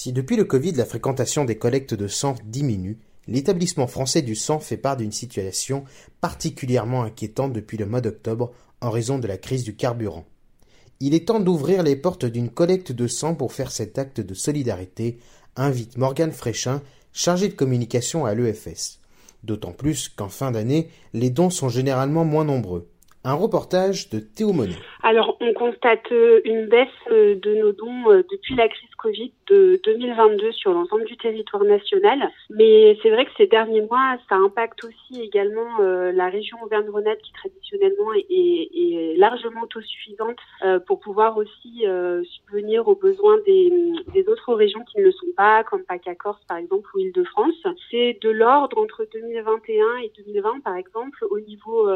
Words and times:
Si 0.00 0.12
depuis 0.12 0.36
le 0.36 0.44
Covid 0.44 0.74
la 0.74 0.84
fréquentation 0.84 1.44
des 1.44 1.58
collectes 1.58 1.92
de 1.92 2.06
sang 2.06 2.36
diminue, 2.44 3.00
l'établissement 3.26 3.88
français 3.88 4.22
du 4.22 4.36
sang 4.36 4.60
fait 4.60 4.76
part 4.76 4.96
d'une 4.96 5.10
situation 5.10 5.82
particulièrement 6.20 7.02
inquiétante 7.02 7.52
depuis 7.52 7.76
le 7.76 7.84
mois 7.84 8.00
d'octobre 8.00 8.52
en 8.80 8.90
raison 8.90 9.18
de 9.18 9.26
la 9.26 9.38
crise 9.38 9.64
du 9.64 9.74
carburant. 9.74 10.24
Il 11.00 11.14
est 11.14 11.26
temps 11.26 11.40
d'ouvrir 11.40 11.82
les 11.82 11.96
portes 11.96 12.26
d'une 12.26 12.48
collecte 12.48 12.92
de 12.92 13.08
sang 13.08 13.34
pour 13.34 13.52
faire 13.52 13.72
cet 13.72 13.98
acte 13.98 14.20
de 14.20 14.34
solidarité, 14.34 15.18
invite 15.56 15.98
Morgane 15.98 16.30
Fréchin, 16.30 16.80
chargée 17.12 17.48
de 17.48 17.54
communication 17.54 18.24
à 18.24 18.34
l'EFS. 18.34 19.00
D'autant 19.42 19.72
plus 19.72 20.08
qu'en 20.08 20.28
fin 20.28 20.52
d'année, 20.52 20.90
les 21.12 21.30
dons 21.30 21.50
sont 21.50 21.70
généralement 21.70 22.24
moins 22.24 22.44
nombreux. 22.44 22.88
Un 23.24 23.34
reportage 23.34 24.10
de 24.10 24.20
Théo 24.20 24.52
Monet. 24.52 24.78
Alors, 25.08 25.38
on 25.40 25.54
constate 25.54 26.12
euh, 26.12 26.42
une 26.44 26.66
baisse 26.66 26.88
euh, 27.10 27.34
de 27.34 27.54
nos 27.54 27.72
dons 27.72 28.10
euh, 28.10 28.22
depuis 28.30 28.54
la 28.56 28.68
crise 28.68 28.90
Covid 28.98 29.32
de 29.46 29.80
2022 29.82 30.52
sur 30.52 30.74
l'ensemble 30.74 31.06
du 31.06 31.16
territoire 31.16 31.64
national. 31.64 32.28
Mais 32.50 32.98
c'est 33.02 33.08
vrai 33.08 33.24
que 33.24 33.30
ces 33.38 33.46
derniers 33.46 33.80
mois, 33.80 34.18
ça 34.28 34.34
impacte 34.34 34.84
aussi 34.84 35.22
également 35.22 35.78
la 35.78 36.28
région 36.28 36.58
Auvergne-Rhône-Alpes 36.64 37.22
qui 37.22 37.32
traditionnellement 37.32 38.12
est, 38.12 38.26
est, 38.28 39.16
largement 39.16 39.62
autosuffisante 39.62 40.36
pour 40.86 40.98
pouvoir 40.98 41.38
aussi 41.38 41.86
subvenir 42.24 42.88
aux 42.88 42.96
besoins 42.96 43.38
des, 43.46 43.70
autres 44.26 44.52
régions 44.52 44.84
qui 44.90 44.98
ne 44.98 45.04
le 45.04 45.12
sont 45.12 45.32
pas, 45.36 45.62
comme 45.62 45.84
PACA-Corse 45.84 46.44
par 46.48 46.56
exemple 46.56 46.90
ou 46.94 46.98
Île-de-France. 46.98 47.66
C'est 47.90 48.18
de 48.20 48.30
l'ordre 48.30 48.76
entre 48.78 49.06
2021 49.12 49.98
et 50.02 50.12
2020 50.18 50.60
par 50.64 50.74
exemple 50.74 51.24
au 51.30 51.38
niveau 51.38 51.88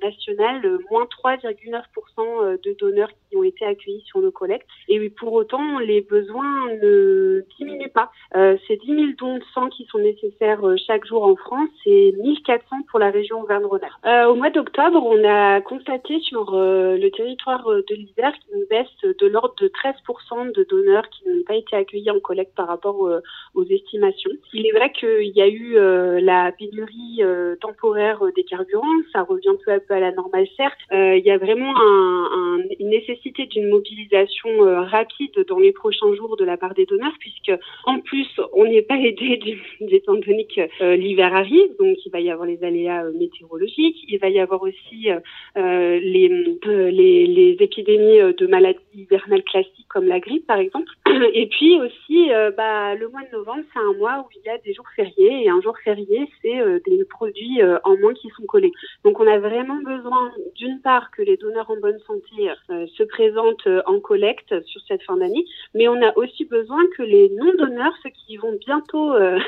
national, 0.00 0.78
moins 0.90 1.06
3,9% 1.24 2.37
euh, 2.37 2.37
de 2.42 2.76
donneurs 2.78 3.12
qui 3.28 3.36
ont 3.36 3.44
été 3.44 3.64
accueillis 3.64 4.02
sur 4.06 4.20
nos 4.20 4.30
collectes. 4.30 4.66
Et 4.88 5.10
pour 5.10 5.32
autant, 5.32 5.78
les 5.78 6.00
besoins 6.00 6.72
ne 6.82 7.44
diminuent 7.58 7.90
pas. 7.92 8.10
Euh, 8.34 8.56
c'est 8.66 8.76
10 8.76 8.86
000 8.86 9.06
dons 9.18 9.38
de 9.38 9.44
sang 9.54 9.68
qui 9.68 9.86
sont 9.90 9.98
nécessaires 9.98 10.66
euh, 10.66 10.76
chaque 10.86 11.06
jour 11.06 11.24
en 11.24 11.36
France 11.36 11.70
et 11.86 12.14
1400 12.22 12.76
pour 12.90 12.98
la 12.98 13.10
région 13.10 13.40
Auvergne-Rhône-Alpes. 13.42 13.92
Euh, 14.06 14.26
au 14.26 14.34
mois 14.34 14.50
d'octobre, 14.50 15.02
on 15.04 15.24
a 15.24 15.60
constaté 15.60 16.20
sur 16.20 16.52
le 16.52 17.08
territoire 17.10 17.66
de 17.66 17.94
l'Isère 17.94 18.32
une 18.54 18.64
baisse 18.68 18.86
de 19.02 19.26
l'ordre 19.26 19.54
de 19.60 19.68
13% 19.68 20.52
de 20.52 20.64
donneurs 20.64 21.08
qui 21.10 21.28
n'ont 21.28 21.42
pas 21.46 21.54
été 21.54 21.76
accueillis 21.76 22.10
en 22.10 22.20
collecte 22.20 22.54
par 22.54 22.68
rapport 22.68 23.08
aux 23.54 23.64
estimations. 23.64 24.30
Il 24.52 24.66
est 24.66 24.72
vrai 24.72 24.92
qu'il 24.92 25.32
y 25.34 25.40
a 25.40 25.48
eu 25.48 25.74
la 26.20 26.52
pénurie 26.52 27.20
temporaire 27.60 28.22
des 28.34 28.44
carburants, 28.44 28.86
ça 29.12 29.22
revient 29.22 29.56
peu 29.64 29.72
à 29.72 29.80
peu 29.80 29.94
à 29.94 30.00
la 30.00 30.12
normale 30.12 30.46
certes. 30.56 30.78
il 30.92 31.24
y 31.24 31.30
a 31.30 31.38
vraiment 31.38 31.74
un, 31.76 32.58
une 32.78 32.90
nécessité 32.90 33.17
d'une 33.24 33.68
mobilisation 33.68 34.66
euh, 34.66 34.80
rapide 34.82 35.44
dans 35.48 35.58
les 35.58 35.72
prochains 35.72 36.14
jours 36.14 36.36
de 36.36 36.44
la 36.44 36.56
part 36.56 36.74
des 36.74 36.86
donneurs, 36.86 37.14
puisque 37.18 37.52
en 37.84 38.00
plus 38.00 38.28
on 38.52 38.64
n'est 38.64 38.82
pas 38.82 38.96
aidé 38.96 39.58
étant 39.80 40.14
donné 40.14 40.46
que 40.46 40.62
euh, 40.82 40.96
l'hiver 40.96 41.34
arrive, 41.34 41.76
donc 41.78 41.96
il 42.04 42.10
va 42.10 42.20
y 42.20 42.30
avoir 42.30 42.46
les 42.46 42.62
aléas 42.64 43.04
euh, 43.04 43.12
météorologiques, 43.12 44.04
il 44.08 44.18
va 44.18 44.28
y 44.28 44.38
avoir 44.38 44.62
aussi 44.62 45.08
les, 45.56 46.28
les, 46.60 47.26
les 47.26 47.56
épidémies 47.60 48.34
de 48.36 48.46
maladies 48.46 48.78
hivernales 48.94 49.44
classiques 49.44 49.86
comme 49.88 50.06
la 50.06 50.20
grippe 50.20 50.46
par 50.46 50.58
exemple, 50.58 50.92
et 51.32 51.46
puis 51.46 51.78
aussi 51.78 52.30
bah, 52.56 52.94
le 52.94 53.08
mois 53.08 53.22
de 53.22 53.36
novembre 53.36 53.64
c'est 53.72 53.80
un 53.80 53.92
mois 53.94 54.24
où 54.24 54.28
il 54.36 54.46
y 54.46 54.50
a 54.50 54.58
des 54.58 54.72
jours 54.74 54.86
fériés 54.94 55.44
et 55.44 55.48
un 55.48 55.60
jour 55.60 55.76
férié 55.84 56.28
c'est 56.42 56.58
des 56.86 57.04
produits 57.04 57.60
en 57.84 57.96
moins 57.98 58.14
qui 58.14 58.28
sont 58.30 58.44
collés. 58.46 58.72
Donc 59.04 59.20
on 59.20 59.26
a 59.26 59.38
vraiment 59.38 59.80
besoin 59.82 60.32
d'une 60.54 60.80
part 60.80 61.10
que 61.10 61.22
les 61.22 61.36
donneurs 61.36 61.70
en 61.70 61.76
bonne 61.80 61.98
santé 62.06 62.50
euh, 62.70 62.86
se 62.96 63.02
présentent 63.08 63.66
euh, 63.66 63.82
en 63.86 64.00
collecte 64.00 64.54
sur 64.66 64.80
cette 64.86 65.02
fin 65.02 65.16
d'année, 65.16 65.44
mais 65.74 65.88
on 65.88 66.00
a 66.02 66.16
aussi 66.16 66.44
besoin 66.44 66.82
que 66.96 67.02
les 67.02 67.30
non-donneurs, 67.30 67.92
ceux 68.02 68.10
qui 68.10 68.36
vont 68.36 68.56
bientôt 68.64 69.14
euh, 69.14 69.38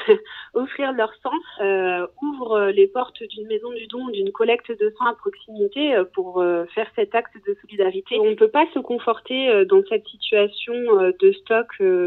offrir 0.60 0.92
leur 0.92 1.12
sang, 1.22 1.32
ouvrent 2.22 2.70
les 2.70 2.86
portes 2.86 3.22
d'une 3.22 3.46
maison 3.46 3.70
du 3.72 3.86
don, 3.86 4.08
d'une 4.08 4.32
collecte 4.32 4.70
de 4.70 4.92
sang 4.98 5.06
à 5.06 5.14
proximité 5.14 5.94
pour 6.14 6.42
faire 6.74 6.86
cet 6.96 7.14
acte 7.14 7.34
de 7.46 7.56
solidarité. 7.62 8.18
On 8.20 8.30
ne 8.30 8.34
peut 8.34 8.48
pas 8.48 8.66
se 8.74 8.78
conforter 8.78 9.64
dans 9.66 9.82
cette 9.88 10.06
situation 10.06 10.74
de 10.74 11.32
stock 11.32 11.66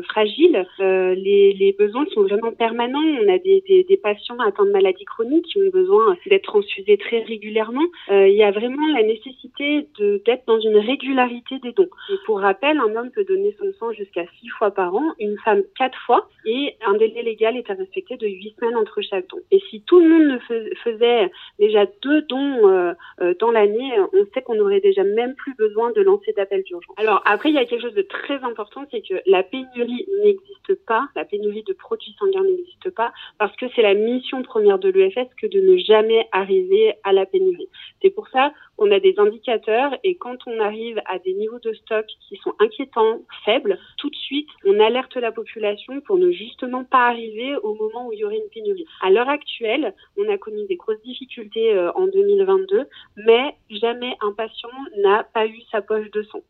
fragile. 0.10 0.66
Les, 0.80 1.76
besoins 1.78 2.06
sont 2.14 2.24
vraiment 2.24 2.52
permanents. 2.52 3.00
On 3.00 3.34
a 3.34 3.38
des, 3.38 4.00
patients 4.02 4.40
atteints 4.40 4.66
de 4.66 4.72
maladies 4.72 5.06
chroniques 5.06 5.46
qui 5.46 5.60
ont 5.60 5.70
besoin 5.72 6.18
d'être 6.28 6.44
transfusés 6.44 6.98
très 6.98 7.22
régulièrement. 7.24 7.86
il 8.10 8.36
y 8.36 8.44
a 8.44 8.52
vraiment 8.52 8.88
la 8.94 9.04
nécessité 9.04 9.88
d'être 10.26 10.46
dans 10.48 10.60
une 10.60 10.78
régularité 10.78 11.60
des 11.60 11.72
dons. 11.72 11.90
Pour 12.26 12.40
rappel, 12.40 12.78
un 12.78 12.96
homme 12.96 13.12
peut 13.12 13.26
donner 13.26 13.56
son 13.60 13.72
sang 13.80 13.92
jusqu'à 13.92 14.26
six 14.40 14.48
fois 14.50 14.72
par 14.72 14.96
an, 14.96 15.04
une 15.20 15.38
femme 15.44 15.64
quatre 15.78 16.00
fois, 16.06 16.28
et 16.46 16.76
un 16.86 16.94
délai 16.94 17.24
légal 17.24 17.58
est 17.58 17.70
à 17.70 17.74
respecter 17.74 18.18
de 18.18 18.28
huit 18.44 18.56
semaines 18.60 18.76
entre 18.76 19.02
chaque 19.02 19.28
don. 19.30 19.40
Et 19.52 19.60
si 19.70 19.82
tout 19.82 20.00
le 20.00 20.10
monde 20.10 20.28
ne 20.28 20.76
faisait 20.84 21.32
déjà 21.60 21.86
deux 22.02 22.22
dons 22.24 22.70
euh, 22.70 22.94
euh, 23.22 23.34
dans 23.40 23.52
l'année, 23.52 23.92
on 24.14 24.26
sait 24.34 24.42
qu'on 24.42 24.56
n'aurait 24.56 24.80
déjà 24.80 25.04
même 25.04 25.36
plus 25.36 25.56
besoin 25.56 25.92
de 25.92 26.02
lancer 26.02 26.34
d'appel 26.34 26.64
d'urgence. 26.64 26.96
Alors 26.98 27.22
après, 27.26 27.50
il 27.50 27.56
y 27.56 27.60
a 27.60 27.66
quelque 27.66 27.82
chose 27.82 27.94
de 27.94 28.02
très 28.02 28.44
important, 28.44 28.86
c'est 28.92 29.02
que 29.02 29.16
la 29.26 29.44
pénurie 29.44 30.06
n'existe 30.24 30.76
pas, 30.86 31.08
la 31.16 31.26
pénurie 31.26 31.64
de 31.64 31.74
produits 31.74 32.16
sanguins 32.20 32.44
n'existe 32.44 32.90
pas, 32.92 33.12
parce 33.38 33.56
que 33.56 33.66
c'est 33.76 33.82
la 33.82 33.94
mission 33.94 34.44
première 34.44 34.80
de 34.80 34.90
l'EFS 34.90 35.30
que 35.42 35.48
de 35.48 35.60
ne 35.60 35.78
jamais 35.78 36.28
arriver 36.32 36.94
à 37.04 37.14
la 37.14 37.26
pénurie. 37.26 37.70
C'est 38.02 38.10
pour 38.10 38.28
ça 38.30 38.52
qu'on 38.78 38.92
a 38.92 39.00
des 39.00 39.16
indicateurs 39.18 39.96
et 40.04 40.16
quand 40.16 40.38
on 40.48 40.60
arrive 40.60 41.02
à 41.06 41.20
des 41.20 41.34
niveaux 41.34 41.60
de 41.60 41.74
stock 41.74 42.06
qui 42.28 42.38
sont 42.38 42.54
inquiétants, 42.60 43.20
faibles, 43.46 43.78
tout 43.98 44.10
de 44.10 44.16
suite, 44.16 44.50
on 44.66 44.80
alerte 44.80 45.16
la 45.16 45.32
population 45.32 46.02
pour 46.02 46.18
ne 46.18 46.32
justement 46.32 46.84
pas 46.84 47.08
arriver 47.08 47.56
au 47.58 47.76
moment 47.76 48.08
où 48.08 48.14
il 48.14 48.20
y 48.20 48.23
aurait 48.24 48.38
une 48.38 48.50
pénurie. 48.54 48.86
À 49.02 49.10
l'heure 49.10 49.30
actuelle, 49.30 49.94
on 50.18 50.32
a 50.32 50.38
connu 50.38 50.66
des 50.68 50.76
grosses 50.76 51.02
difficultés 51.04 51.74
euh, 51.74 51.92
en 51.94 52.08
2022, 52.08 52.88
mais 53.18 53.56
jamais 53.70 54.16
un 54.22 54.34
patient 54.34 54.70
n'a 55.04 55.24
pas 55.24 55.46
eu 55.46 55.62
sa 55.72 55.82
poche 55.82 56.10
de 56.12 56.24
sang. 56.24 56.44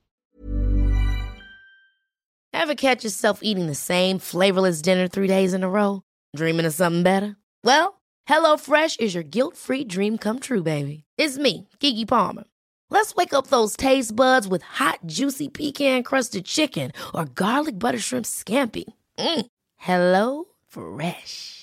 Ever 2.54 2.76
catch 2.76 3.04
yourself 3.04 3.40
eating 3.42 3.68
the 3.68 3.76
same 3.76 4.20
flavorless 4.20 4.82
dinner 4.82 5.08
three 5.08 5.28
days 5.28 5.54
in 5.54 5.64
a 5.64 5.70
row? 5.70 6.02
Dreaming 6.36 6.66
of 6.66 6.74
something 6.74 7.04
better? 7.04 7.36
Well, 7.64 8.02
HelloFresh 8.30 9.00
is 9.00 9.14
your 9.14 9.24
guilt-free 9.24 9.86
dream 9.86 10.18
come 10.18 10.40
true, 10.40 10.64
baby. 10.64 11.04
It's 11.18 11.38
me, 11.38 11.68
Kiki 11.80 12.06
Palmer. 12.06 12.44
Let's 12.94 13.16
wake 13.16 13.34
up 13.34 13.48
those 13.48 13.76
taste 13.76 14.16
buds 14.16 14.48
with 14.48 14.62
hot, 14.62 15.00
juicy 15.08 15.50
pecan 15.50 16.04
crusted 16.04 16.46
chicken 16.46 16.92
or 17.16 17.26
garlic 17.26 17.80
butter 17.80 17.98
shrimp 17.98 18.26
scampi. 18.26 18.84
Mm. 19.18 19.48
Hello 19.78 20.46
Fresh. 20.68 21.63